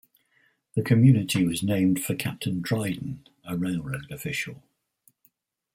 [0.75, 4.63] The community was named for Captain Dryden, a railroad official.